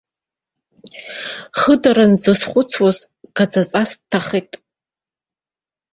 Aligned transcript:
Хыдаран 1.59 2.11
дзызхәцуаз, 2.15 2.97
гаӡаҵас 3.35 3.89
дҭахеит. 3.99 4.51